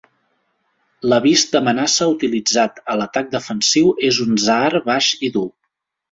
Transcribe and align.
L'avís 1.11 1.41
d'amenaça 1.49 2.07
utilitzat 2.13 2.81
a 2.93 2.95
l'atac 3.01 3.29
defensiu 3.35 3.91
és 4.09 4.23
un 4.25 4.33
zaar 4.45 4.81
baix 4.89 5.11
i 5.29 5.31
dur. 5.37 5.45